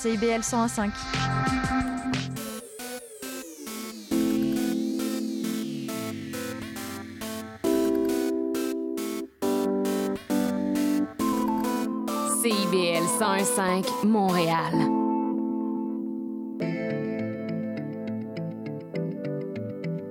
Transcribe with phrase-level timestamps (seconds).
[0.00, 0.92] CIBL 105.
[12.40, 14.72] CIBL 105 Montréal.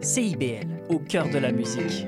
[0.02, 2.06] CIBL, au cœur de la musique.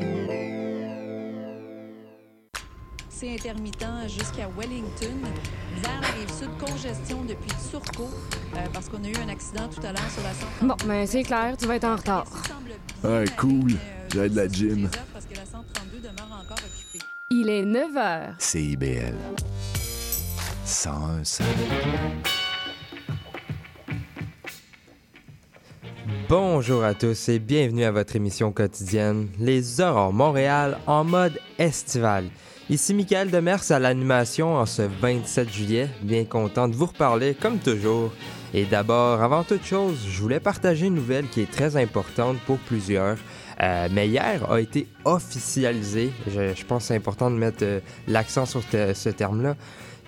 [3.27, 5.17] Intermittent jusqu'à Wellington.
[5.81, 8.09] Vers la rive sud, congestion depuis Turcot
[8.55, 10.67] euh, parce qu'on a eu un accident tout à l'heure sur la 132.
[10.67, 12.25] Bon, mais c'est clair, tu vas être en retard.
[13.03, 13.73] Ouais, cool.
[14.13, 14.89] J'ai de la gym.
[14.89, 17.05] Que la 132 demeure encore occupée.
[17.29, 18.33] Il est 9 h.
[18.39, 19.15] CIBL.
[20.65, 21.23] 101
[26.29, 32.25] Bonjour à tous et bienvenue à votre émission quotidienne Les Aurores Montréal en mode estival.
[32.71, 37.57] Ici Michael Demers à l'animation en ce 27 juillet, bien content de vous reparler comme
[37.57, 38.13] toujours.
[38.53, 42.59] Et d'abord, avant toute chose, je voulais partager une nouvelle qui est très importante pour
[42.59, 43.17] plusieurs.
[43.63, 48.45] Euh, mais hier a été officialisé, je, pense que c'est important de mettre euh, l'accent
[48.45, 49.55] sur ce terme-là,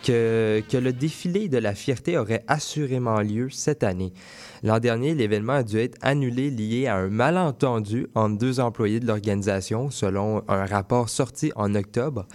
[0.04, 4.14] que, que le défilé de la fierté aurait assurément lieu cette année.
[4.64, 9.08] L'an dernier, l'événement a dû être annulé lié à un malentendu entre deux employés de
[9.08, 12.28] l'organisation, selon un rapport sorti en octobre.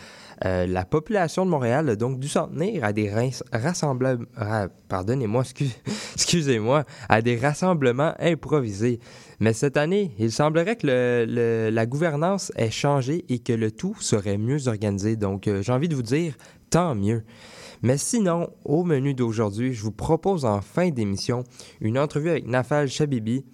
[0.44, 3.08] Euh, la population de Montréal a donc dû s'en tenir à des
[3.52, 4.16] rassemblements,
[8.18, 9.00] improvisés.
[9.38, 14.38] Mais cette année, il semblerait que la gouvernance ait changé et que le tout serait
[14.38, 15.16] mieux organisé.
[15.16, 16.34] Donc, euh, j'ai envie de vous dire,
[16.70, 17.22] tant mieux.
[17.82, 21.44] Mais sinon, au menu d'aujourd'hui, je vous propose en fin d'émission
[21.80, 23.44] une entrevue avec Nafal Chabibi,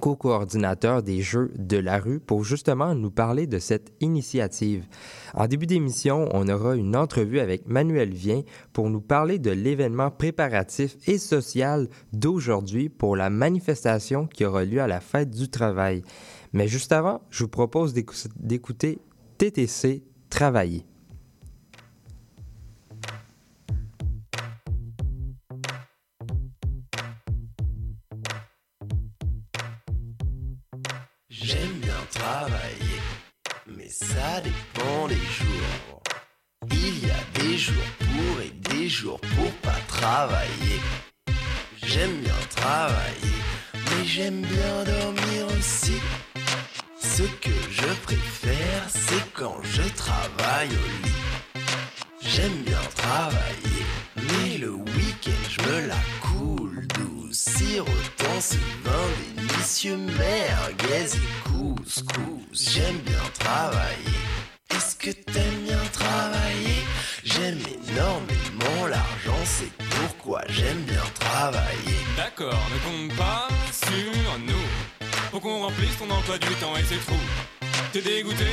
[0.00, 4.86] co-coordinateur des Jeux de la rue, pour justement nous parler de cette initiative.
[5.34, 10.10] En début d'émission, on aura une entrevue avec Manuel Vien pour nous parler de l'événement
[10.10, 16.02] préparatif et social d'aujourd'hui pour la manifestation qui aura lieu à la fête du travail.
[16.52, 18.98] Mais juste avant, je vous propose d'écou- d'écouter
[19.38, 20.84] TTC Travailler.
[34.40, 36.02] Dépend des jours.
[36.70, 40.80] Il y a des jours pour et des jours pour pas travailler.
[41.82, 43.38] J'aime bien travailler,
[43.74, 46.00] mais j'aime bien dormir aussi.
[47.00, 51.64] Ce que je préfère, c'est quand je travaille au lit.
[52.20, 53.84] J'aime bien travailler,
[54.16, 57.44] mais le week-end je me la coule douce.
[57.56, 62.42] Sirotant ce vin délicieux, merguez et couscous.
[62.52, 64.23] J'aime bien travailler.
[64.76, 66.84] Est-ce que t'aimes bien travailler?
[67.22, 71.98] J'aime énormément l'argent, c'est pourquoi j'aime bien travailler.
[72.16, 74.66] D'accord, ne compte pas sur nous.
[75.30, 77.20] Faut qu'on remplisse ton emploi du temps et c'est trop.
[77.92, 78.46] T'es dégoûté?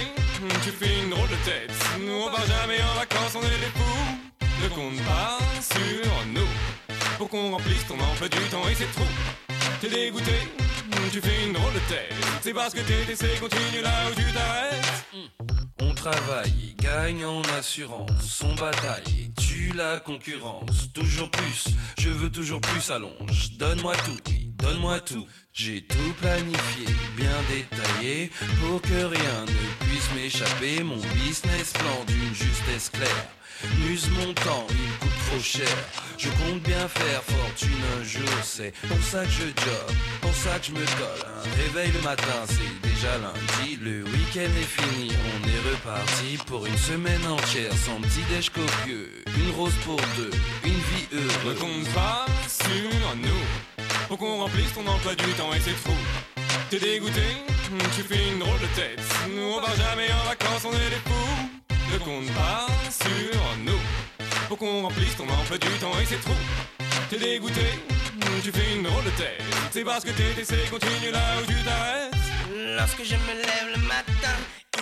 [0.63, 1.71] Tu fais une drôle de tête.
[1.99, 4.17] Nous on part jamais en vacances, on est des fous.
[4.63, 6.95] Ne compte pas sur nous.
[7.17, 9.07] Faut qu'on remplisse ton emploi du temps et c'est trop.
[9.79, 10.33] T'es dégoûté?
[11.11, 12.13] Tu fais une drôle de tête.
[12.41, 15.05] C'est parce que t'es TTC continue là où tu t'arrêtes.
[15.81, 20.91] On travaille et gagne en assurance, on bataille tue la concurrence.
[20.93, 21.65] Toujours plus,
[21.99, 23.51] je veux toujours plus allonge.
[23.59, 24.17] Donne-moi tout,
[24.57, 25.27] donne-moi tout.
[25.53, 26.85] J'ai tout planifié,
[27.15, 30.81] bien détaillé, pour que rien ne puisse m'échapper.
[30.81, 33.27] Mon business plan d'une justesse claire.
[33.79, 37.69] N'use mon temps, il coûte Je compte bien faire fortune
[37.99, 41.25] un jour, c'est pour ça que je job, pour ça que je me colle.
[41.25, 43.77] Un réveil le matin, c'est déjà lundi.
[43.81, 49.09] Le week-end est fini, on est reparti pour une semaine entière sans petit déj copieux.
[49.37, 50.31] Une rose pour deux,
[50.65, 51.59] une vie Ne heureuse.
[51.59, 53.85] compte pas sur nous.
[54.09, 55.95] Faut qu'on remplisse ton emploi du temps et c'est trop.
[56.69, 57.23] T'es dégoûté
[57.95, 58.99] Tu fais une drôle de tête.
[59.29, 61.49] Nous on part jamais en vacances, on est des fous.
[61.93, 64.00] Ne compte pas sur nous.
[64.51, 66.33] Faut qu'on remplisse ton emploi du temps et c'est trop.
[67.09, 67.61] T'es dégoûté
[68.43, 69.41] Tu fais une drôle de tête.
[69.71, 72.11] C'est parce que t'es TTC continue là où tu t'arrêtes.
[72.75, 74.35] Lorsque je me lève le matin,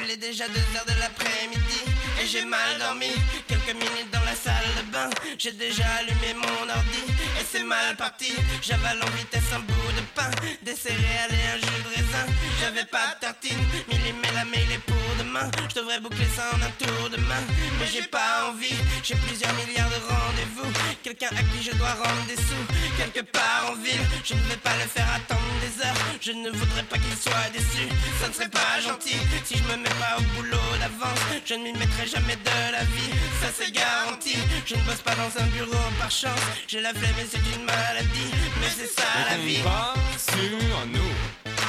[0.04, 1.82] il est déjà 2 heures de l'après-midi
[2.22, 3.12] et j'ai mal dormi.
[3.48, 7.04] Quelques minutes dans la salle de bain, j'ai déjà allumé mon ordi
[7.40, 8.34] et c'est mal parti.
[8.62, 10.32] J'avale en vitesse un bout de pain,
[10.62, 12.26] des céréales et un jus de raisin.
[12.62, 15.50] J'avais pas de tartine, millimètre la mail est pour demain.
[15.70, 17.44] Je devrais boucler ça en un tour de main,
[17.80, 18.76] mais j'ai pas envie.
[19.04, 20.72] J'ai plusieurs milliards de rendez-vous,
[21.04, 22.66] quelqu'un à qui je dois rendre des sous,
[22.98, 24.06] quelque part en ville.
[24.24, 25.96] Je ne vais pas le faire attendre des heures.
[26.22, 27.88] Je ne voudrais pas qu'il soit déçu.
[28.22, 31.20] Ça ne serait pas gentil si je me mets pas au boulot d'avance.
[31.46, 33.12] Je ne m'y mettrai jamais de la vie.
[33.42, 34.36] Ça c'est garanti.
[34.66, 36.40] Je ne bosse pas dans un bureau par chance.
[36.68, 38.32] J'ai la flemme et c'est une maladie.
[38.60, 39.62] Mais c'est ça la vie.
[39.64, 41.12] Pas sur nous.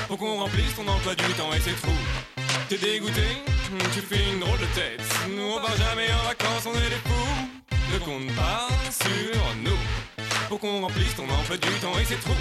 [0.08, 1.92] Faut qu'on remplisse ton emploi du temps et c'est trop.
[2.68, 3.22] T'es dégoûté,
[3.94, 5.00] tu fais une drôle de tête.
[5.28, 7.48] Nous on part jamais en vacances, on est des fous.
[7.92, 9.78] Ne compte pas sur nous.
[10.48, 12.36] Faut qu'on remplisse ton emploi du temps et c'est trop.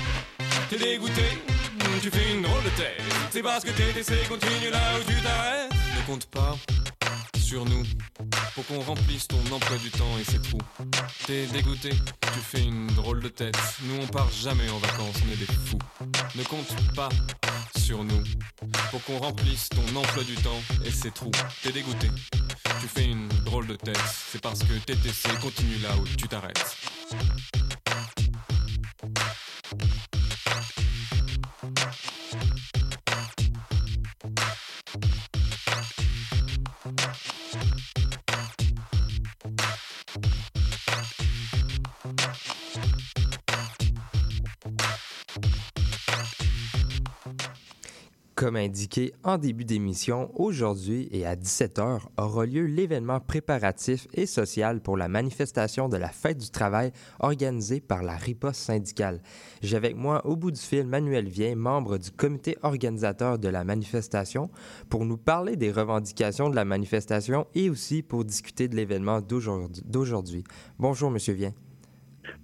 [0.69, 1.23] T'es dégoûté,
[2.01, 3.01] tu fais une drôle de tête.
[3.31, 5.71] C'est parce que t'es continue là où tu t'arrêtes.
[5.71, 6.55] Ne compte pas
[7.37, 7.83] sur nous.
[8.53, 10.59] Faut qu'on remplisse ton emploi du temps et c'est trop.
[11.25, 13.57] T'es dégoûté, tu fais une drôle de tête.
[13.83, 15.79] Nous on part jamais en vacances, on est des fous.
[16.35, 17.09] Ne compte pas
[17.77, 18.23] sur nous.
[18.91, 21.31] Faut qu'on remplisse ton emploi du temps et c'est trop.
[21.63, 22.07] T'es dégoûté,
[22.81, 23.99] tu fais une drôle de tête.
[24.31, 26.77] C'est parce que TTC continue là où tu t'arrêtes.
[48.39, 54.79] Comme indiqué en début d'émission, aujourd'hui et à 17h aura lieu l'événement préparatif et social
[54.79, 59.19] pour la manifestation de la fête du travail organisée par la riposte syndicale.
[59.61, 63.65] J'ai avec moi au bout du fil Manuel Vien, membre du comité organisateur de la
[63.65, 64.49] manifestation,
[64.89, 70.45] pour nous parler des revendications de la manifestation et aussi pour discuter de l'événement d'aujourd'hui-.
[70.77, 71.51] Bonjour, Monsieur Vien.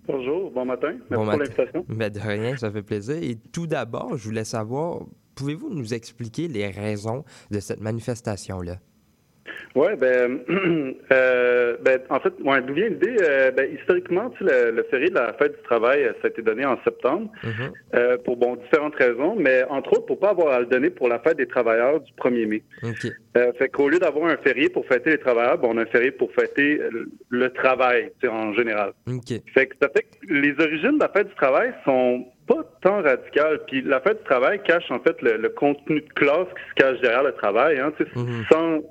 [0.07, 0.91] Bonjour, bon matin.
[0.91, 1.85] Merci Bon pour l'invitation.
[1.87, 3.15] Ben de rien, ça fait plaisir.
[3.15, 4.99] Et tout d'abord, je voulais savoir,
[5.35, 8.75] pouvez-vous nous expliquer les raisons de cette manifestation-là?
[9.75, 10.39] Oui, ben,
[11.11, 13.15] euh, ben, en fait, ouais, d'où vient l'idée?
[13.21, 16.27] Euh, ben, historiquement, tu sais, le, le férié de la fête du travail, euh, ça
[16.27, 17.71] a été donné en septembre Mhm.
[17.95, 21.09] euh, pour bon, différentes raisons, mais entre autres pour pas avoir à le donner pour
[21.09, 22.63] la fête des travailleurs du 1er mai.
[22.83, 23.07] OK.
[23.37, 25.85] Euh, fait qu'au lieu d'avoir un férié pour fêter les travailleurs, ben, on a un
[25.87, 26.79] férié pour fêter
[27.29, 28.93] le, travail, tu sais, en général.
[29.07, 29.33] OK.
[29.53, 33.01] Fait que ça fait que les origines de la fête du travail sont pas tant
[33.01, 33.59] radicales.
[33.67, 36.73] Puis la fête du travail cache en fait le, le contenu de classe qui se
[36.75, 37.79] cache derrière le travail.
[37.79, 38.43] Hein, tu sais, Mhm.
[38.51, 38.81] sans,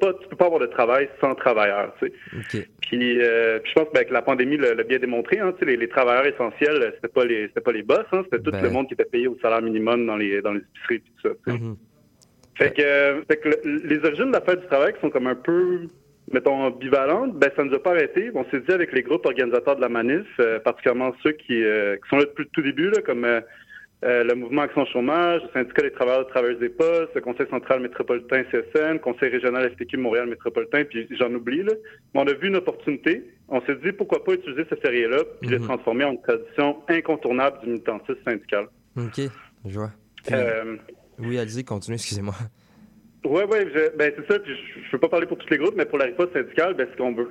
[0.00, 1.94] pas, tu peux pas avoir de travail sans travailleurs.
[2.00, 2.06] Tu
[2.50, 2.58] sais.
[2.62, 2.68] OK.
[2.82, 5.38] Puis, euh, puis je pense ben, que la pandémie l'a bien démontré.
[5.40, 8.42] Hein, tu sais, les, les travailleurs essentiels, c'était pas les, pas les boss, hein, c'était
[8.42, 8.62] tout Ben.
[8.62, 11.28] le monde qui était payé au salaire minimum dans les, dans les épiceries et tout
[11.46, 11.52] ça.
[11.52, 11.76] Mhm.
[12.56, 15.10] Fait que, euh, fait que le- les origines de la fête du travail qui sont
[15.10, 15.80] comme un peu,
[16.32, 18.30] mettons, ambivalentes, ben ça nous a pas arrêté.
[18.34, 21.96] On s'est dit avec les groupes organisateurs de la manif, euh, particulièrement ceux qui, euh,
[21.96, 23.40] qui sont là depuis le tout début, là, comme euh,
[24.02, 27.80] le mouvement Action Chômage, le syndicat des travailleurs et travailleuses des postes, le Conseil central
[27.80, 31.62] métropolitain CSN, Conseil régional FTQ Montréal métropolitain, puis j'en oublie.
[31.62, 31.72] Là.
[32.14, 33.22] Mais on a vu une opportunité.
[33.48, 35.64] On s'est dit pourquoi pas utiliser ce férié-là puis le Mhm.
[35.64, 38.66] transformer en une tradition incontournable du militantisme syndical.
[38.96, 39.20] OK.
[39.66, 39.90] Je vois.
[40.26, 40.34] Puis-
[41.20, 42.34] oui, allez-y, continuez, excusez-moi.
[43.24, 43.58] Oui, oui,
[43.96, 44.38] ben c'est ça.
[44.44, 46.86] Je ne veux pas parler pour tous les groupes, mais pour la riposte syndicale, ben,
[46.92, 47.30] ce qu'on veut,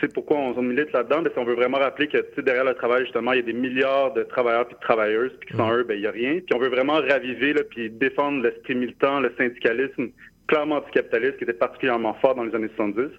[0.00, 2.74] sais pourquoi on, on milite là-dedans, ben, c'est qu'on veut vraiment rappeler que derrière le
[2.74, 5.84] travail, justement, il y a des milliards de travailleurs puis de travailleuses, puis sans eux,
[5.84, 6.40] ben il y a rien.
[6.44, 10.08] Puis on veut vraiment raviver là, puis défendre l'esprit militant, le syndicalisme
[10.46, 13.10] clairement anticapitaliste qui était particulièrement fort dans les années 70,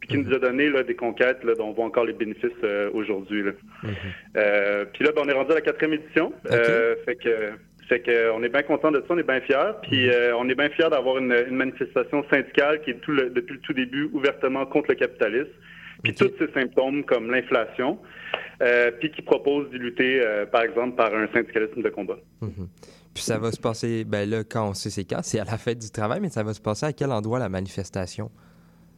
[0.00, 2.50] puis qui nous a donné là, des conquêtes là, dont on voit encore les bénéfices
[2.64, 3.42] euh, aujourd'hui.
[3.42, 3.52] là.
[4.36, 6.32] Euh, puis là, ben, on est rendu à la quatrième édition.
[6.50, 7.52] Euh, fait que
[7.88, 9.72] fait que euh, est bien content de ça, on est bien fiers.
[9.82, 13.30] Puis euh, on est bien fiers d'avoir une, une manifestation syndicale qui est tout le-
[13.30, 15.50] depuis le tout début ouvertement contre le capitalisme.
[16.02, 17.98] Puis tous ces symptômes comme l'inflation,
[18.62, 22.18] euh, puis qui propose d'y lutter, euh, par exemple, par un syndicalisme de combat.
[22.42, 22.68] Mhm.
[23.14, 25.56] Puis ça va se passer, ben là, quand on sait c'est quand, c'est à la
[25.56, 28.30] fête du travail, mais ça va se passer à quel endroit la manifestation?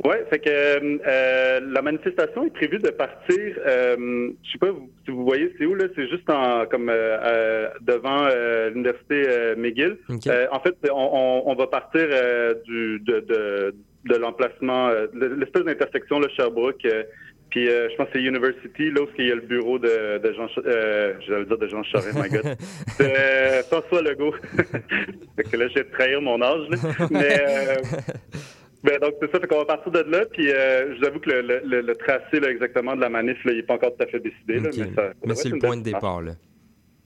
[0.05, 3.37] Oui, fait que euh, euh, la manifestation est prévue de partir.
[3.67, 4.69] Euh, je sais pas
[5.05, 9.25] si vous voyez c'est où là, c'est juste en comme euh, euh, devant euh, l'université
[9.29, 9.97] euh, McGill.
[10.29, 13.75] Euh, en fait, on, on- on va partir euh, du de de,
[14.05, 16.85] de l'emplacement, euh, l'espèce d'intersection là, Sherbrooke.
[16.85, 17.03] euh,
[17.51, 20.19] puis euh, je pense que c'est University, là où il y a le bureau de,
[20.19, 22.43] de Jean, euh, j'allais dire de Jean Charest, my God,
[23.01, 24.35] de euh, François Legault.
[25.37, 26.77] fait que là, je vais trahir mon âge, là.
[27.11, 27.75] mais euh,
[28.85, 31.21] ben, donc c'est ça, fait qu'on va partir de là, puis euh, je vous avoue
[31.21, 33.75] que le, le- le- le tracé là, exactement de la manif, là, il n'est pas
[33.75, 36.29] encore tout à fait décidé, là, mais, ça, c'est le point de départ, ouais,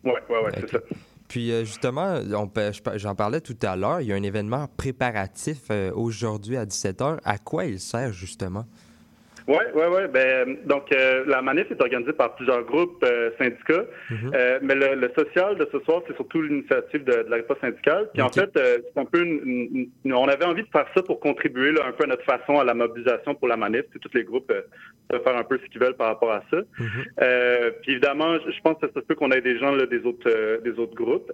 [0.05, 0.53] ouais, Ok.
[0.61, 0.79] c'est ça.
[1.29, 2.21] Puis euh, justement,
[2.97, 7.21] j'en parlais tout à l'heure, il y a un événement préparatif euh, aujourd'hui à 17h.
[7.25, 8.67] À quoi il sert justement?
[9.49, 10.03] Oui, oui, oui.
[10.13, 14.31] Ben, donc, euh, la manif est organisée par plusieurs groupes euh, syndicats, Mhm.
[14.35, 17.61] Euh, mais le, le social de ce soir, c'est surtout l'initiative de, de la riposte
[17.61, 18.09] syndicale.
[18.13, 20.87] Puis en fait, euh, c'est un peu une, une- une- on avait envie de faire
[20.95, 23.83] ça pour contribuer là, un peu à notre façon à la mobilisation pour la manif.
[23.87, 24.63] Tu sais, tous les groupes euh,
[25.09, 26.59] peuvent faire un peu ce qu'ils veulent par rapport à ça.
[26.79, 26.87] Mhm.
[27.23, 29.87] Euh, puis évidemment, je je pense que ça se peut qu'on ait des gens là,
[29.87, 31.33] des autres euh, des autres groupes.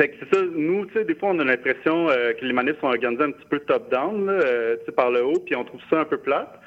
[0.00, 2.54] Fait que c'est ça, nous, tu sais, des fois, on a l'impression euh, que les
[2.54, 5.62] manifs sont organisés un petit peu top-down, euh, tu sais, par le haut, puis on
[5.62, 6.58] trouve ça un peu plate.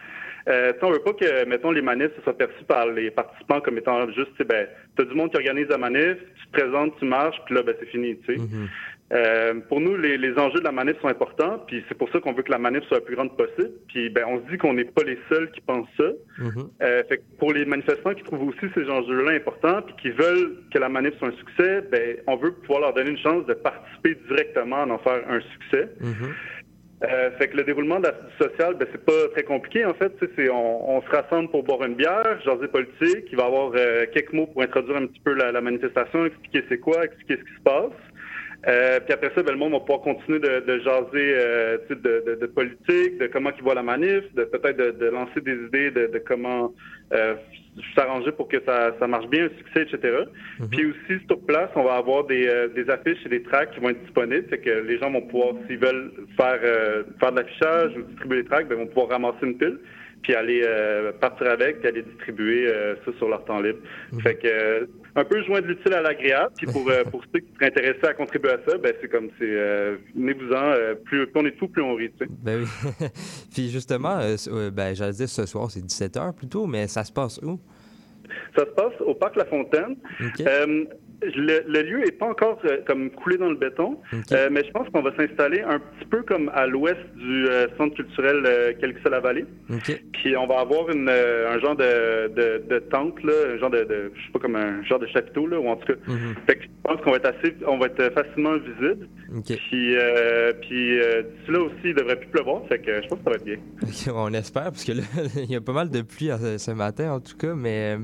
[0.47, 4.05] Euh, on veut pas que, mettons, les manifs soient perçus par les participants comme étant
[4.11, 7.05] juste, tu sais, ben, t'as du monde qui organise la manif, tu te présentes, tu
[7.05, 8.39] marches, puis là, ben, c'est fini, tu sais.
[8.39, 8.69] Mhm.
[9.13, 12.19] Euh, pour nous, les, les enjeux de la manif sont importants, puis c'est pour ça
[12.19, 13.71] qu'on veut que la manif soit la plus grande possible.
[13.87, 16.09] Puis, ben, on se dit qu'on n'est pas les seuls qui pensent ça.
[16.39, 16.69] Mhm.
[16.81, 20.57] Euh, fait que pour les manifestants qui trouvent aussi ces enjeux-là importants puis qui veulent
[20.73, 23.53] que la manif soit un succès, ben, on veut pouvoir leur donner une chance de
[23.53, 25.89] participer directement à en faire un succès.
[25.99, 26.33] Mhm.
[27.03, 29.93] Euh, fait que le déroulement de la, du social, ben, c'est pas très compliqué en
[29.93, 30.11] fait.
[30.35, 33.27] C'est, on, on se rassemble pour boire une bière, jaser politique.
[33.29, 36.25] Il va y avoir euh, quelques mots pour introduire un petit peu la, la manifestation,
[36.25, 37.91] expliquer c'est quoi, expliquer ce qui se passe.
[38.67, 41.95] Euh, puis après ça, ben, le monde va pouvoir continuer de, de jaser euh, de,
[41.95, 45.55] de, de politique, de comment ils voient la manif, de peut-être de, de lancer des
[45.67, 46.73] idées de, de comment
[47.13, 47.35] euh,
[47.95, 50.23] s'arranger pour que ça, ça marche bien, un succès, etc.
[50.71, 53.81] Puis aussi, sur place, on va avoir des, euh, des affiches et des tracts qui
[53.81, 54.47] vont être disponibles.
[54.49, 58.37] Fait que les gens vont pouvoir, s'ils veulent faire, euh, faire de l'affichage ou distribuer
[58.37, 59.79] les tracts, ben, vont pouvoir ramasser une pile
[60.23, 63.79] puis aller euh, partir avec, puis aller distribuer euh, ça sur leur temps libre.
[64.21, 66.53] Fait que euh, un peu joindre l'utile à l'agréable.
[66.57, 69.97] Puis pour pour ceux qui seraient intéressés à contribuer à ça, ben c'est comme c'est
[70.15, 70.95] venez-vous-en.
[71.03, 72.11] plus, on est fous, plus on rit.
[72.11, 72.31] Tu sais.
[72.41, 73.07] Ben oui.
[73.53, 74.19] Puis justement,
[74.71, 77.59] ben, j'allais dire ce soir, c'est 17h plutôt, mais ça se passe où?
[78.55, 79.97] Ça se passe au parc La Fontaine.
[81.35, 83.99] Le, le lieu n'est pas encore euh, comme coulé dans le béton,
[84.31, 87.67] euh, mais je pense qu'on va s'installer un petit peu comme à l'ouest du euh,
[87.77, 89.45] centre culturel euh, Quelque-la-Vallée.
[89.71, 90.01] OK.
[90.13, 93.79] Puis on va avoir une, un genre de, de, de tente, là, un genre de,
[93.83, 95.99] de- je sais pas comme un genre de chapiteau, là, ou en tout cas.
[96.07, 96.35] Mhm.
[96.47, 99.07] Fait que je pense qu'on va être assez, on va être facilement visible.
[99.45, 99.95] Puis,
[100.61, 100.97] puis
[101.53, 103.57] là aussi, il devrait plus pleuvoir, fait que je pense que ça va être bien.
[104.13, 105.03] On espère, parce que là,
[105.37, 107.53] il y a pas mal de pluie ce matin, en tout cas.
[107.55, 107.97] Mais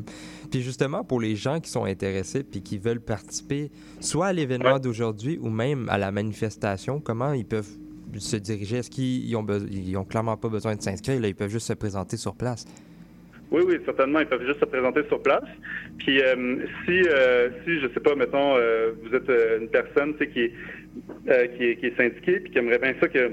[0.49, 4.73] puis justement, pour les gens qui sont intéressés puis qui veulent participer, soit à l'événement
[4.75, 4.79] Ouais.
[4.79, 7.69] d'aujourd'hui ou même à la manifestation, comment ils peuvent
[8.17, 8.77] se diriger?
[8.77, 11.73] Est-ce qu'ils ont, ils ont clairement pas besoin de s'inscrire Là, ils peuvent juste se
[11.73, 12.65] présenter sur place?
[13.51, 14.19] Oui, oui, certainement.
[14.19, 15.43] Ils peuvent juste se présenter sur place.
[15.97, 20.13] Puis euh, si, euh, si, je sais pas, mettons, euh, vous êtes euh, une personne
[20.13, 23.31] tu sais, qui, est, qui, est, qui est syndiquée puis qui aimerait bien ça que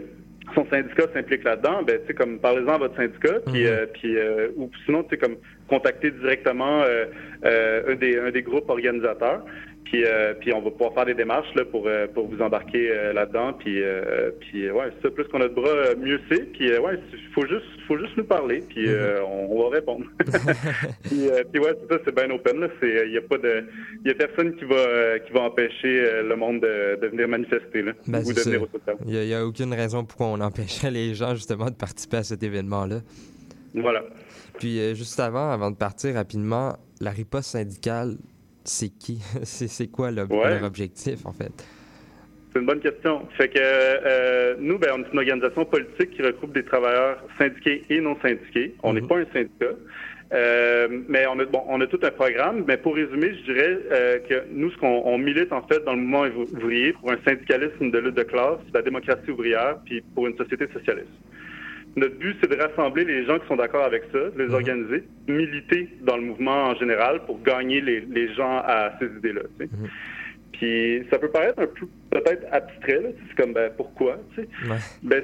[0.55, 3.67] son syndicat s'implique là-dedans, ben, tu sais, comme parlez-en à votre syndicat, puis, Mhm.
[3.67, 5.37] euh, puis euh, ou sinon, tu sais, comme
[5.69, 7.07] contacter directement euh,
[7.45, 9.45] euh, un, des, un des groupes organisateurs.
[9.85, 13.53] Puis, euh, puis on va pouvoir faire des démarches là, pour, pour vous embarquer là-dedans.
[13.53, 13.81] Puis,
[14.41, 16.53] puis ouais, ça, plus qu'on a de bras, mieux c'est.
[16.53, 20.05] Puis ouais, il faut juste, faut juste nous parler, puis euh, on, on va répondre.
[21.05, 22.69] puis, puis ouais, c'est ça, c'est bien open.
[22.83, 23.65] Il y a pas de,
[24.05, 27.83] il y a personne qui va, qui va empêcher le monde de, de venir manifester
[27.83, 28.97] là, Ben, ou de venir au social.
[29.07, 32.43] Il n'y a, aucune raison pourquoi on empêcherait les gens justement de participer à cet
[32.43, 33.03] événement-là.
[33.73, 34.03] Voilà.
[34.59, 38.17] Puis euh, juste avant, avant de partir rapidement, la riposte syndicale,
[38.65, 39.21] c'est qui?
[39.45, 40.15] C'est quoi Ouais.
[40.51, 41.53] leur objectif en fait?
[42.53, 43.27] C'est une bonne question.
[43.37, 47.83] Fait que euh, nous, ben, on est une organisation politique qui regroupe des travailleurs syndiqués
[47.91, 48.75] et non syndiqués.
[48.83, 49.09] On n'est Mhm.
[49.09, 49.75] pas un syndicat.
[50.33, 52.65] Euh, mais on a, bon, on a tout un programme.
[52.67, 55.93] Mais pour résumer, je dirais euh, que nous, ce qu'on on milite en fait dans
[55.93, 60.27] le mouvement ouvrier pour un syndicalisme de lutte de classe, la démocratie ouvrière, puis pour
[60.27, 61.07] une société socialiste.
[61.97, 64.55] Notre but, c'est de rassembler les gens qui sont d'accord avec ça, de les Mhm.
[64.55, 69.43] organiser, militer dans le mouvement en général pour gagner les, les gens à ces idées-là.
[69.59, 69.71] tu sais.
[69.73, 69.89] Mhm.
[70.53, 73.09] Puis ça peut paraître un peu peut-être abstrait, là.
[73.29, 74.49] c'est comme ben, pourquoi, tu sais?
[74.71, 74.77] Ouais.
[75.03, 75.23] Ben,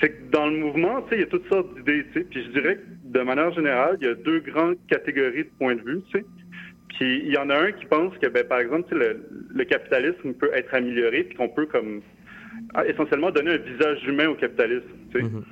[0.00, 2.26] c'est que dans le mouvement, tu sais, il y a toutes sortes d'idées, tu sais.
[2.30, 5.74] Puis je dirais que de manière générale, il y a deux grandes catégories de points
[5.76, 6.24] de vue, tu sais.
[6.96, 9.20] Puis il y en a un qui pense que, ben, par exemple, le,
[9.54, 12.00] le capitalisme peut être amélioré, puis qu'on peut comme
[12.86, 14.82] essentiellement donner un visage humain au capitalisme,
[15.12, 15.24] tu sais.
[15.24, 15.44] Mhm.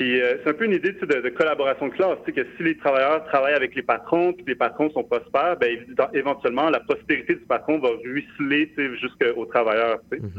[0.00, 2.74] Puis euh, c'est un peu une idée de, de collaboration de classe, que si les
[2.78, 5.76] travailleurs travaillent avec les patrons, puis que les patrons sont prospères, ben
[6.14, 9.98] éventuellement la prospérité du patron va ruisseler jusqu'aux travailleurs.
[10.10, 10.30] Mhm.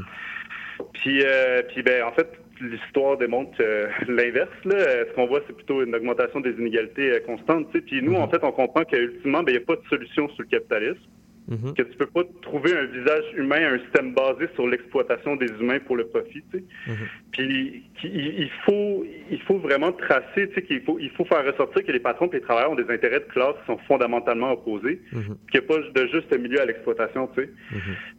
[0.94, 2.28] Puis, euh, puis ben en fait
[2.60, 4.50] l'histoire démontre euh, l'inverse.
[4.66, 7.72] Euh, Ce qu'on voit, c'est plutôt une augmentation des inégalités constantes.
[7.72, 10.48] Puis nous, en fait, on comprend qu'ultimement, ben, n'y a pas de solution sur le
[10.48, 11.06] capitalisme.
[11.48, 11.74] Mhm.
[11.74, 15.80] que tu peux pas trouver un visage humain un système basé sur l'exploitation des humains
[15.80, 16.44] pour le profit.
[16.52, 16.64] tu sais.
[16.88, 16.96] Mhm.
[17.32, 21.84] Puis il faut, il faut vraiment tracer, tu sais, qu'il faut, il faut faire ressortir
[21.84, 25.02] que les patrons et les travailleurs ont des intérêts de classe qui sont fondamentalement opposés,
[25.12, 25.36] Mhm.
[25.52, 27.28] qu'il n'y a pas de juste milieu à l'exploitation.
[27.36, 27.50] tu sais.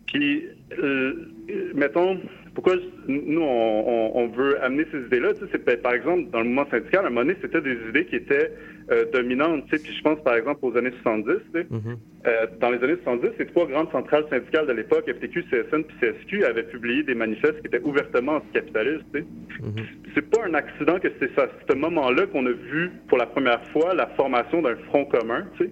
[0.07, 0.47] Puis,
[0.83, 1.31] euh,
[1.75, 2.21] mettons,
[2.55, 2.75] pourquoi
[3.09, 3.45] nous, on,
[3.89, 6.69] on- on veut amener ces idées-là, tu sais, c'est, ben, par exemple, dans le mouvement
[6.71, 8.53] syndical, à un moment donné, c'était des idées qui étaient
[8.91, 11.67] euh, dominantes, tu sais, puis je pense, par exemple, aux années 70, tu sais.
[11.71, 11.97] Mhm.
[12.27, 15.97] Euh, dans les années 70, les trois grandes centrales syndicales de l'époque, FTQ, CSN puis
[16.01, 19.05] CSQ, avaient publié des manifestes qui étaient ouvertement anticapitalistes.
[19.15, 19.27] tu sais.
[19.63, 19.87] Mhm.
[20.15, 23.63] C'est pas un accident que c'est à ce moment-là qu'on a vu pour la première
[23.71, 25.47] fois la formation d'un front commun.
[25.57, 25.71] tu sais.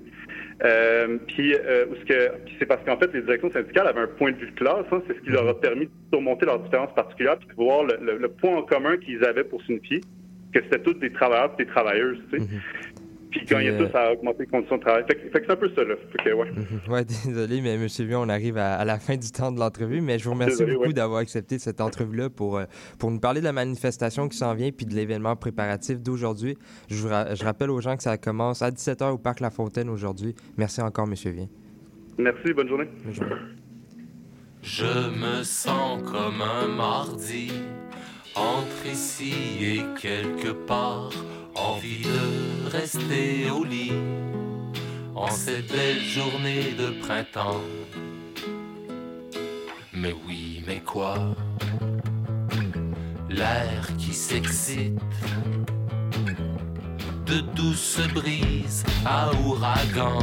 [0.65, 1.87] Euh, puis euh,
[2.59, 4.85] c'est parce qu'en fait, les directions syndicales avaient un point de vue de classe.
[4.93, 7.85] hein, c'est ce qui leur a permis de surmonter leurs différences particulières puis de voir
[7.85, 10.01] le, le- le point en commun qu'ils avaient pour s'unifier,
[10.53, 12.19] que c'était tous des travailleurs et des travailleuses.
[12.31, 12.45] tu sais.
[12.45, 12.55] Quand
[13.31, 15.05] Puis, il y a euh, tout, ça a augmenté les conditions de travail.
[15.07, 15.95] Fait, que- c'est un peu ça, là.
[16.13, 16.51] Fait que, ouais.
[16.51, 16.93] Mhm.
[16.93, 20.01] Ouais, désolé, mais Monsieur Vion, on arrive à, à la fin du temps de l'entrevue,
[20.01, 20.93] mais je vous remercie Désolé, beaucoup ouais.
[20.93, 22.65] d'avoir accepté cette entrevue-là pour, euh,
[22.99, 26.57] pour nous parler de la manifestation qui s'en vient puis de l'événement préparatif d'aujourd'hui.
[26.89, 29.51] Je, vous ra- je rappelle aux gens que ça commence à 17h au Parc La
[29.51, 30.35] Fontaine aujourd'hui.
[30.57, 31.49] Merci encore, Monsieur Vion.
[32.19, 32.89] Merci, bonne journée.
[33.05, 33.35] Bonne journée.
[34.63, 37.51] Je me sens comme un mardi,
[38.35, 39.33] entre ici
[39.63, 41.11] et quelque part,
[41.55, 43.93] envie de rester au lit,
[45.15, 47.61] en cette belle journée de printemps.
[49.93, 51.17] Mais oui, mais quoi?
[53.29, 54.99] L'air qui s'excite,
[57.27, 60.19] de douces brises à ouragan.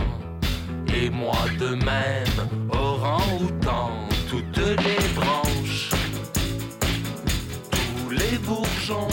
[0.93, 2.39] Et moi de même,
[2.71, 3.91] orang-outan,
[4.29, 5.89] toutes les branches,
[7.71, 9.07] tous les bourgeons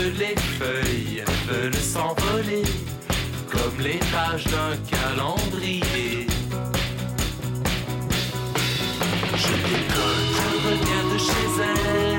[0.00, 2.62] les feuilles veulent s'envoler
[3.50, 6.26] comme les pages d'un calendrier.
[9.34, 12.15] Je déconne, je reviens de chez elle,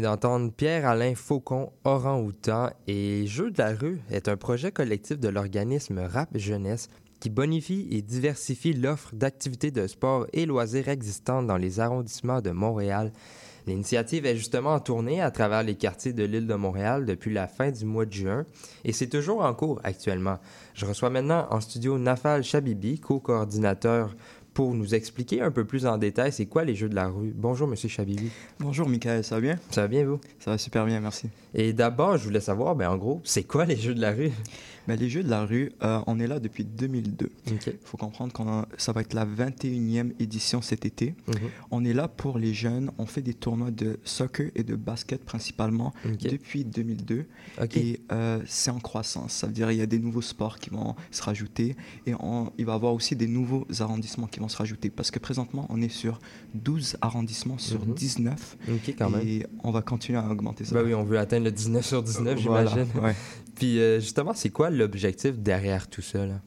[0.00, 5.98] d'entendre Pierre-Alain Faucon, Orang-Outan et Jeux de la rue est un projet collectif de l'organisme
[5.98, 6.88] Rap Jeunesse
[7.20, 12.50] qui bonifie et diversifie l'offre d'activités de sport et loisirs existantes dans les arrondissements de
[12.50, 13.12] Montréal.
[13.66, 17.46] L'initiative est justement en tournée à travers les quartiers de l'île de Montréal depuis la
[17.46, 18.46] fin du mois de juin
[18.84, 20.38] et c'est toujours en cours actuellement.
[20.74, 24.14] Je reçois maintenant en studio Nafal Chabibi, co-coordinateur
[24.60, 27.32] pour nous expliquer un peu plus en détail c'est quoi les Jeux de la rue.
[27.34, 28.28] Bonjour Monsieur Chabibi.
[28.58, 29.58] Bonjour Michael, ça va bien?
[29.70, 30.20] Ça va bien vous?
[30.38, 31.30] Ça va super bien, merci.
[31.54, 34.32] Et d'abord, je voulais savoir, ben, en gros, c'est quoi les Jeux de la rue?
[34.96, 37.26] Les Jeux de la rue, euh, on est là depuis 2002.
[37.52, 37.66] OK.
[37.66, 38.42] Il faut comprendre que
[38.82, 41.14] ça va être la 21e édition cet été.
[41.28, 41.34] Mhm.
[41.70, 42.90] On est là pour les jeunes.
[42.98, 45.92] On fait des tournois de soccer et de basket principalement
[46.30, 47.26] depuis 2002.
[47.62, 47.76] OK.
[47.76, 49.32] Et euh, c'est en croissance.
[49.32, 51.76] Ça veut dire qu'il y a des nouveaux sports qui vont se rajouter.
[52.06, 54.90] Et on- il va y avoir aussi des nouveaux arrondissements qui vont se rajouter.
[54.90, 56.20] Parce que présentement, on est sur
[56.54, 57.94] 12 arrondissements sur Mhm.
[57.94, 58.56] 19.
[58.68, 59.26] OK, quand même.
[59.26, 60.74] Et on va continuer à augmenter ça.
[60.74, 63.00] Ben oui, on veut atteindre le 19 sur 19, Voilà, j'imagine.
[63.02, 63.14] ouais.
[63.56, 66.26] Puis euh, justement, c'est quoi l'objectif derrière tout ça?
[66.26, 66.40] Là?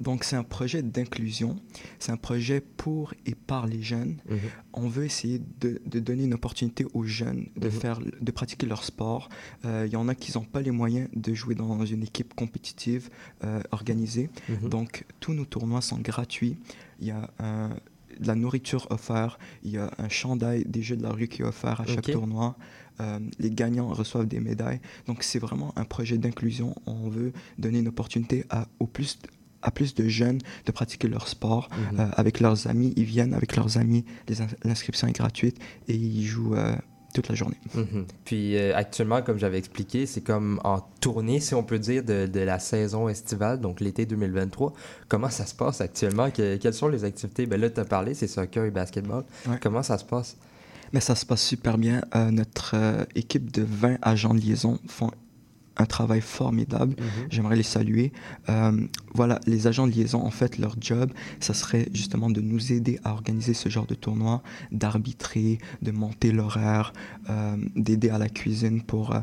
[0.00, 1.56] Donc c'est un projet d'inclusion,
[1.98, 4.16] c'est un projet pour et par les jeunes.
[4.28, 4.38] Mhm.
[4.72, 7.72] On veut essayer de, de donner une opportunité aux jeunes de, Mhm.
[7.72, 9.28] faire, de pratiquer leur sport.
[9.64, 12.34] Euh, Il y en a qui n'ont pas les moyens de jouer dans une équipe
[12.34, 13.10] compétitive
[13.44, 14.30] euh, organisée.
[14.48, 14.68] Mhm.
[14.70, 16.56] Donc tous nos tournois sont gratuits.
[17.00, 17.76] Il y a un-
[18.20, 21.40] de la nourriture offerte, il y a un chandail des jeux de la rue qui
[21.40, 22.56] est offert à chaque tournoi.
[23.02, 24.80] Euh, les gagnants reçoivent des médailles.
[25.06, 26.74] Donc c'est vraiment un projet d'inclusion.
[26.86, 29.18] On veut donner une opportunité à, au plus,
[29.60, 32.00] à plus de jeunes de pratiquer leur sport Mhm.
[32.00, 32.94] euh, avec leurs amis.
[32.96, 34.04] Ils viennent avec leurs amis,
[34.64, 36.74] l'inscription est gratuite et ils jouent euh,
[37.14, 37.58] toute la journée.
[37.74, 38.06] Mhm.
[38.24, 42.26] Puis euh, actuellement, comme j'avais expliqué, c'est comme en tournée, si on peut dire, de,
[42.26, 44.72] de la saison estivale, donc l'été 2023.
[45.08, 46.30] Comment ça se passe actuellement?
[46.30, 47.44] Que- quelles sont les activités?
[47.46, 49.24] Ben là, tu as parlé, c'est soccer et basketball.
[49.46, 49.58] Ouais.
[49.60, 50.36] Comment ça se passe?
[50.92, 52.02] Mais ça se passe super bien.
[52.14, 55.10] Euh, notre euh, équipe de 20 agents de liaison font
[55.78, 56.94] un travail formidable.
[57.30, 58.12] J'aimerais les saluer.
[58.50, 62.72] Euh, voilà, les agents de liaison, en fait, leur job, ça serait justement de nous
[62.74, 66.92] aider à organiser ce genre de tournoi, d'arbitrer, de monter l'horaire,
[67.30, 69.14] euh, d'aider à la cuisine pour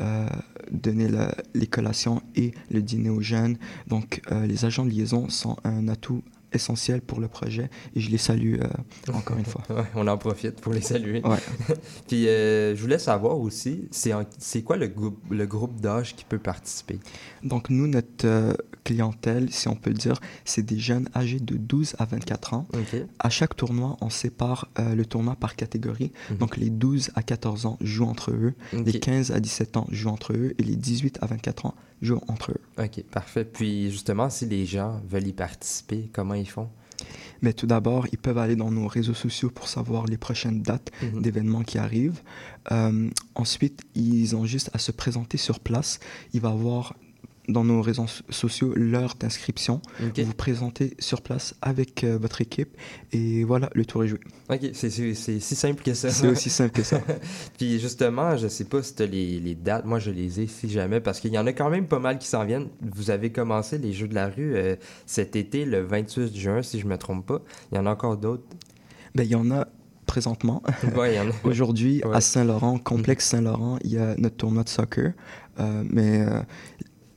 [0.00, 0.26] euh,
[0.70, 3.56] donner le- les collations et le dîner aux jeunes.
[3.86, 6.22] Donc, les agents de liaison sont un atout
[6.54, 9.62] essentiel pour le projet et je les salue euh, encore une fois.
[9.74, 11.20] Ouais, on en profite pour les saluer.
[11.24, 11.38] Ouais.
[12.08, 16.38] Puis euh, je voulais savoir aussi, c'est quoi le groupe, le groupe d'âge qui peut
[16.38, 17.00] participer?
[17.42, 18.52] Donc nous, notre euh,
[18.84, 22.68] clientèle, si on peut le dire, c'est des jeunes âgés de 12 à 24 ans.
[22.72, 23.00] OK.
[23.18, 26.12] À chaque tournoi, on sépare euh, le tournoi par catégorie.
[26.30, 26.36] Mhm.
[26.36, 30.10] Donc les 12 à 14 ans jouent entre eux, les 15 à 17 ans jouent
[30.10, 32.60] entre eux et les 18 à 24 ans jouent entre eux.
[32.82, 33.44] OK, parfait.
[33.44, 36.68] Puis justement, si les gens veulent y participer, comment ils font?
[37.42, 40.90] Mais tout d'abord, ils peuvent aller dans nos réseaux sociaux pour savoir les prochaines dates
[41.02, 41.22] Mhm.
[41.22, 42.20] d'événements qui arrivent.
[42.72, 45.98] Euh, ensuite, ils ont juste à se présenter sur place.
[46.32, 46.94] Il va avoir
[47.48, 49.80] dans nos réseaux so- sociaux l'heure d'inscription.
[50.02, 50.18] OK.
[50.18, 52.76] Vous vous présentez sur place avec euh, votre équipe
[53.12, 54.20] et voilà, le tour est joué.
[54.50, 56.10] OK, c'est si simple que ça.
[56.10, 57.00] C'est aussi simple que ça.
[57.58, 59.84] Puis justement, je sais pas si tu les, les dates.
[59.84, 62.18] Moi, je les ai si jamais parce qu'il y en a quand même pas mal
[62.18, 62.68] qui s'en viennent.
[62.80, 64.76] Vous avez commencé les Jeux de la rue euh,
[65.06, 67.42] cet été, le 28 juin, si je me trompe pas.
[67.72, 68.44] Il y en a encore d'autres?
[69.14, 69.68] Ben, il y en a
[70.06, 70.62] présentement.
[70.96, 71.24] Ouais, a.
[71.44, 72.16] Aujourd'hui, Ouais.
[72.16, 75.12] à Saint-Laurent, complexe Saint-Laurent, il y a notre tournoi de soccer.
[75.60, 76.24] Euh, mais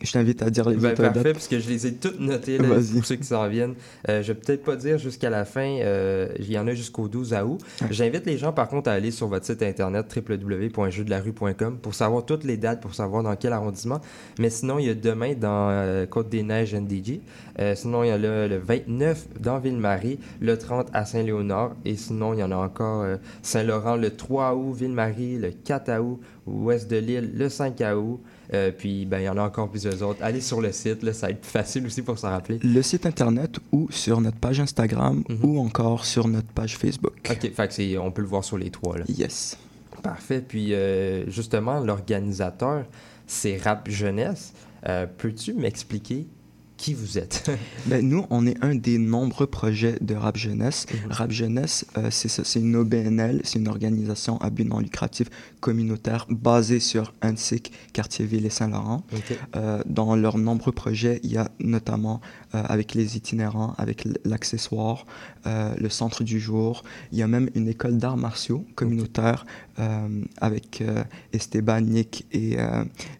[0.01, 1.33] je t'invite à dire les Ben, parfait, dates.
[1.33, 3.73] parce que je les ai toutes notées là, pour ceux qui s'en viennent.
[4.09, 7.07] Euh, je vais peut-être pas dire jusqu'à la fin, euh, il y en a jusqu'au
[7.07, 7.59] 12 août.
[7.89, 12.43] J'invite les gens par contre à aller sur votre site internet www.jeudelarue.com pour savoir toutes
[12.43, 13.99] les dates, pour savoir dans quel arrondissement.
[14.39, 17.21] Mais sinon, il y a demain dans euh, Côte-des-Neiges NDG.
[17.59, 21.75] Euh, sinon, il y a le, le 29 dans Ville-Marie, le 30 à Saint-Léonard.
[21.85, 23.05] Et sinon, il y en a encore
[23.41, 28.19] Saint-Laurent le 3 août, Ville-Marie le 4 août, ouest de l'île le 5 août.
[28.53, 30.19] Euh, puis, ben, il y en a encore plusieurs autres.
[30.21, 32.59] Allez sur le site, là, ça va être facile aussi pour s'en rappeler.
[32.63, 35.37] Le site internet ou sur notre page Instagram Mhm.
[35.43, 37.13] ou encore sur notre page Facebook.
[37.29, 38.97] OK, fait que on peut le voir sur les trois.
[38.97, 39.03] Là.
[39.09, 39.57] Yes.
[40.01, 40.41] Parfait.
[40.47, 42.85] Puis, euh, justement, l'organisateur,
[43.25, 44.53] c'est Rap Jeunesse.
[44.87, 46.27] Euh, Peux-tu m'expliquer
[46.77, 47.49] qui vous êtes?
[47.87, 50.85] Ben, nous, on est un des nombreux projets de Rap Jeunesse.
[50.93, 51.11] Mhm.
[51.11, 55.27] Rap Jeunesse, euh, c'est une OBNL, c'est une organisation à but non lucratif
[55.59, 59.03] communautaire basée sur Annecy, Quartier-Ville et Saint-Laurent.
[59.55, 62.21] Euh, dans leurs nombreux projets, il y a notamment
[62.55, 65.05] euh, avec les itinérants, avec l'accessoire,
[65.45, 66.83] euh, le centre du jour.
[67.11, 69.45] Il y a même une école d'arts martiaux communautaire
[70.41, 70.83] avec
[71.33, 72.57] Esteban, Nick et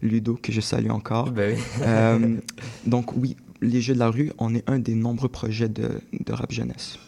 [0.02, 1.30] Ludo, que je salue encore.
[1.30, 2.38] Ben oui.
[2.84, 6.32] Donc oui, les Jeux de la rue, on est un des nombreux projets de, de
[6.32, 6.98] rap jeunesse.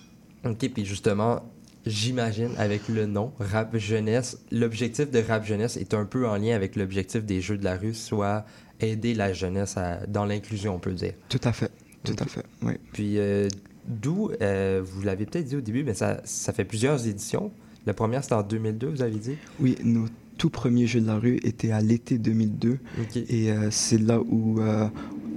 [0.45, 1.43] OK, puis justement,
[1.87, 6.55] j'imagine avec le nom Rap Jeunesse, l'objectif de Rap Jeunesse est un peu en lien
[6.55, 8.45] avec l'objectif des Jeux de la rue, soit
[8.81, 11.12] aider la jeunesse à- dans l'inclusion, on peut dire.
[11.29, 11.71] Tout à fait,
[12.05, 12.73] tout à fait, oui.
[12.93, 13.49] Puis euh,
[13.87, 17.51] d'où, euh, vous l'avez peut-être dit au début, mais ça, ça fait plusieurs éditions.
[17.87, 19.37] La première, c'était en 2002, vous avez dit?
[19.59, 20.07] Oui, nos
[20.38, 23.16] tout premiers Jeux de la rue étaient à l'été 2002 OK.
[23.16, 24.59] et euh, c'est là où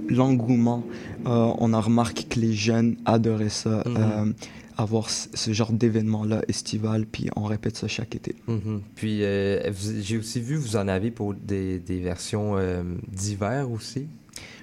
[0.08, 0.84] l'engouement,
[1.26, 3.96] on a remarqué que les jeunes adoraient ça, Mhm.
[3.98, 4.32] euh,
[4.76, 8.34] avoir ce genre d'événement-là estival, puis on répète ça chaque été.
[8.48, 8.80] Mhm.
[8.94, 12.82] Puis euh, j'ai aussi vu, vous en avez pour des, des versions euh,
[13.12, 14.06] d'hiver aussi?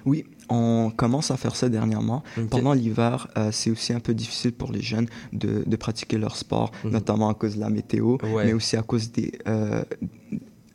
[0.04, 2.22] Oui, on commence à faire ça dernièrement.
[2.50, 6.36] Pendant l'hiver, euh, c'est aussi un peu difficile pour les jeunes de, de pratiquer leur
[6.36, 6.90] sport, Mhm.
[6.90, 8.46] notamment à cause de la météo, Ouais.
[8.46, 9.32] mais aussi à cause des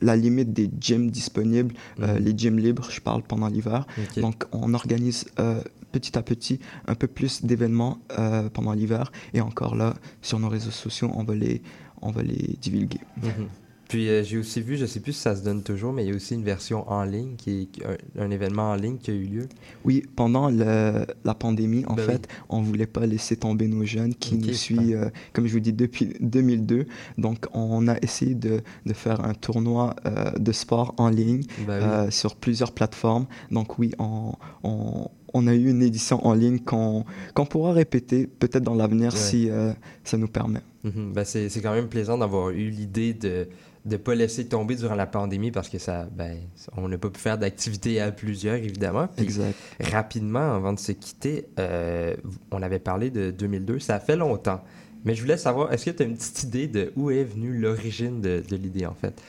[0.02, 2.26] la limite des gyms disponibles, euh, Mhm.
[2.26, 3.86] les gyms libres, je parle pendant l'hiver.
[4.18, 9.12] Donc, on organise euh, petit à petit un peu plus d'événements euh, pendant l'hiver.
[9.34, 11.62] Et encore là, sur nos réseaux sociaux, on va les,
[12.02, 13.00] on va les divulguer.
[13.24, 13.48] Mhm.
[13.90, 16.10] Puis euh, j'ai aussi vu, je sais plus si ça se donne toujours, mais il
[16.10, 17.86] y a aussi une version en ligne, qui est
[18.20, 19.48] un, un événement en ligne qui a eu lieu.
[19.86, 24.14] Oui, pendant le- la pandémie, en Ben fait, on voulait pas laisser tomber nos jeunes
[24.14, 26.86] qui nous suivent, euh, comme je vous dis, depuis 2002.
[27.18, 32.06] Donc, on a essayé de, de faire un tournoi euh, de sport en ligne Ben
[32.08, 32.12] oui.
[32.12, 33.26] sur plusieurs plateformes.
[33.52, 37.04] Donc, oui, on, on, on a eu une édition en ligne qu'on
[37.50, 39.20] pourra répéter peut-être dans l'avenir Ouais.
[39.20, 40.62] si euh, ça nous permet.
[40.84, 41.14] Mhm.
[41.14, 43.48] Ben, c'est quand même plaisant d'avoir eu l'idée de
[43.86, 46.38] ne pas laisser tomber durant la pandémie parce que ça, ben,
[46.76, 49.08] on n'a pas pu faire d'activités à plusieurs, évidemment.
[49.16, 49.56] Puis, Exact.
[49.80, 52.16] rapidement, avant de se quitter, euh,
[52.52, 54.62] on avait parlé de 2002, ça fait longtemps.
[55.06, 57.58] Mais je voulais savoir, est-ce que tu as une petite idée de où est venue
[57.58, 59.22] l'origine de, de l'idée, en fait?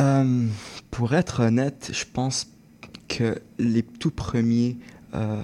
[0.00, 0.46] Euh,
[0.90, 2.46] pour être honnête, je pense
[3.16, 4.76] que les tout premiers
[5.14, 5.42] euh,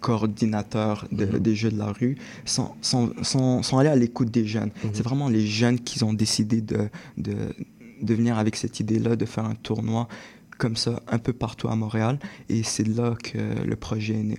[0.00, 1.38] coordinateurs de- Mhm.
[1.38, 4.70] des Jeux de la rue sont, sont, sont, sont allés à l'écoute des jeunes.
[4.82, 4.90] Mhm.
[4.92, 7.34] C'est vraiment les jeunes qui ont décidé de, de,
[8.02, 10.08] de venir avec cette idée-là, de faire un tournoi
[10.58, 12.18] comme ça un peu partout à Montréal.
[12.48, 14.38] Et c'est là que le projet est né.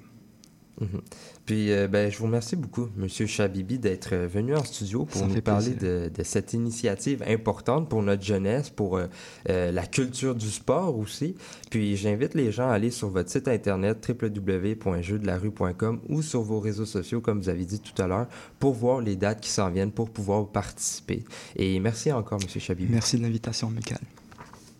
[0.82, 1.02] Mhm.
[1.46, 5.22] Puis, euh, ben, je vous remercie beaucoup, Monsieur Chabibi, d'être euh, venu en studio pour
[5.22, 9.08] Ça nous parler de cette initiative importante pour notre jeunesse, pour euh,
[9.50, 11.36] euh, la culture du sport aussi.
[11.70, 16.86] Puis, j'invite les gens à aller sur votre site internet www.jeudelarue.com ou sur vos réseaux
[16.86, 18.28] sociaux, comme vous avez dit tout à l'heure,
[18.60, 21.24] pour voir les dates qui s'en viennent, pour pouvoir participer.
[21.56, 22.92] Et merci encore, Monsieur Chabibi.
[22.92, 24.00] Merci de l'invitation, Michael.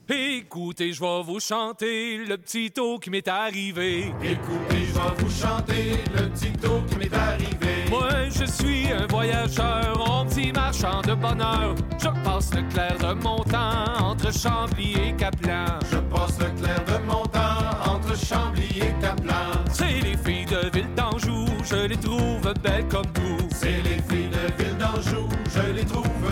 [0.08, 4.14] Écoutez, je vais vous chanter le petit taux qui m'est arrivé.
[4.22, 7.90] Écoutez, je vais vous chanter le petit taux qui m'est arrivé.
[7.90, 11.74] Moi, je suis un voyageur, un petit marchand de bonheur.
[11.98, 15.80] Je passe le clair de mon temps entre Chambly et Caplan.
[15.92, 19.64] Je passe le clair de mon temps entre Chambly et Caplan.
[19.72, 23.48] C'est les filles de Ville d'Anjou, je les trouve belles comme tout.
[23.56, 26.25] C'est les filles de Ville d'Anjou, je les trouve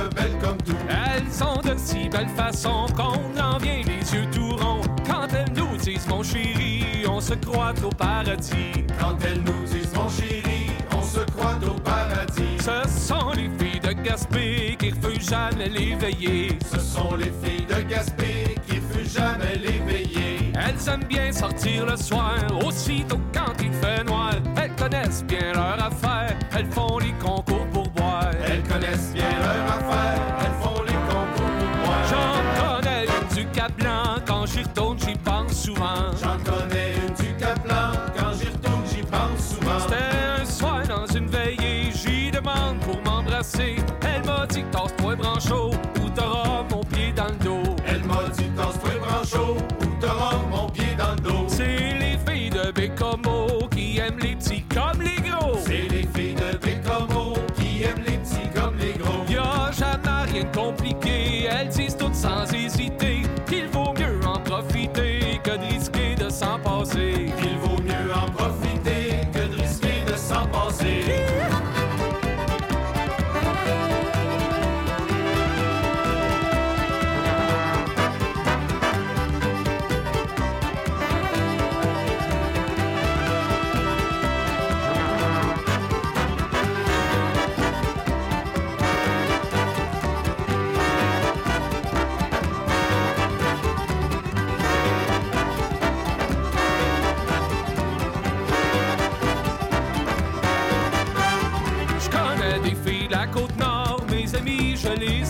[1.34, 4.82] sont de si belle façon qu'on en vient les yeux tout ronds.
[5.06, 8.86] Quand elles nous disent mon chéri, on se croit au paradis.
[9.00, 12.58] Quand elles nous disent mon chéri, on se croit au paradis.
[12.60, 16.58] Ce sont les filles de Gaspé qui refusent jamais l'éveiller.
[16.72, 20.54] Ce sont les filles de Gaspé qui refusent jamais l'éveiller.
[20.56, 24.34] Elles aiment bien sortir le soir, aussitôt quand il fait noir.
[24.56, 27.00] Elles connaissent bien leur affaire, elles font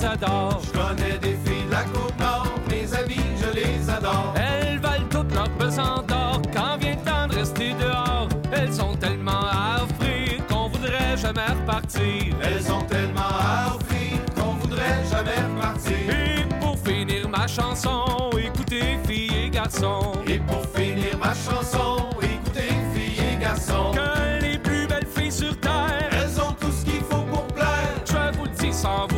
[0.04, 4.34] je connais des filles de la côte nord, mes amis, je les adore.
[4.36, 8.28] Elles valent toute leur pesant d'or quand vient le temps de rester dehors.
[8.52, 12.36] Elles ont tellement à offrir qu'on voudrait jamais repartir.
[12.44, 15.96] Elles ont tellement à offrir qu'on voudrait jamais repartir.
[16.10, 20.12] Et pour finir ma chanson, écoutez filles et garçons.
[20.28, 22.03] Et pour finir ma chanson,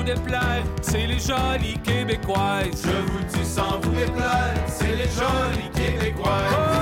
[0.06, 2.84] déplaire, c'est les jolies québécoises.
[2.84, 6.42] Je vous dis sans vous déplaire, c'est les jolies québécois.
[6.50, 6.75] Vous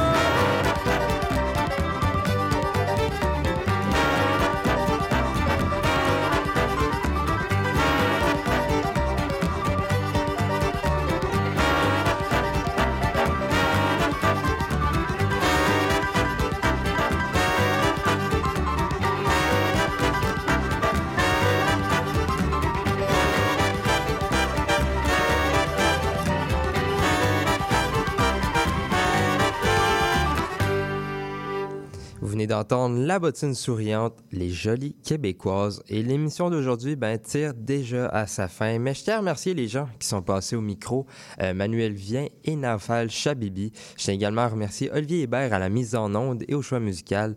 [32.47, 35.84] d'entendre La bottine souriante, les jolies québécoises.
[35.89, 38.79] Et l'émission d'aujourd'hui ben, tire déjà à sa fin.
[38.79, 41.06] Mais je tiens à remercier les gens qui sont passés au micro,
[41.41, 43.71] euh, Manuel Vien et Nafal Chabibi.
[43.97, 46.79] Je tiens également à remercier Olivier Hébert à la mise en onde et au choix
[46.79, 47.36] musical.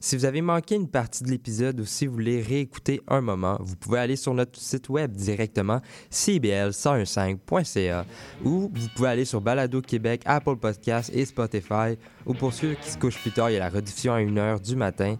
[0.00, 3.58] Si vous avez manqué une partie de l'épisode ou si vous voulez réécouter un moment,
[3.60, 5.80] vous pouvez aller sur notre site web directement
[6.12, 8.06] cbl1015.ca
[8.44, 12.90] ou vous pouvez aller sur Balado Québec, Apple Podcasts et Spotify ou pour ceux qui
[12.90, 15.16] se couchent plus tard, il y a la rediffusion à 1h du matin.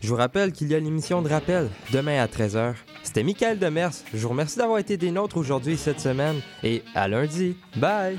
[0.00, 2.74] Je vous rappelle qu'il y a l'émission de rappel demain à 13h.
[3.02, 3.92] C'était Michael Demers.
[4.12, 7.56] Je vous remercie d'avoir été des nôtres aujourd'hui cette semaine et à lundi.
[7.76, 8.18] Bye!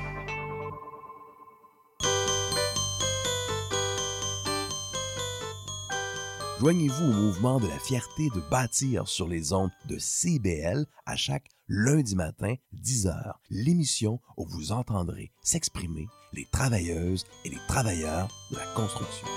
[6.61, 11.47] Joignez-vous au mouvement de la fierté de bâtir sur les ondes de CBL à chaque
[11.67, 18.65] lundi matin, 10h, l'émission où vous entendrez s'exprimer les travailleuses et les travailleurs de la
[18.75, 19.27] construction.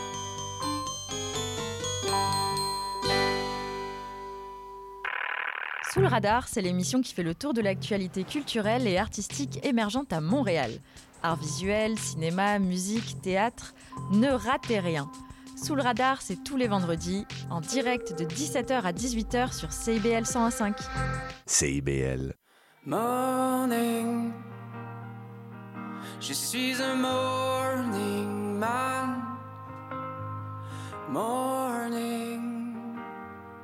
[5.94, 10.12] Sous le radar, c'est l'émission qui fait le tour de l'actualité culturelle et artistique émergente
[10.12, 10.72] à Montréal.
[11.22, 13.74] Art visuel, cinéma, musique, théâtre,
[14.12, 15.10] ne ratez rien.
[15.56, 20.24] Sous le radar, c'est tous les vendredis, en direct de 17h à 18h sur CIBL
[20.24, 20.74] 101.5.
[21.46, 22.34] CIBL.
[22.86, 24.32] Morning,
[26.20, 29.22] je suis un morning man.
[31.08, 32.63] Morning.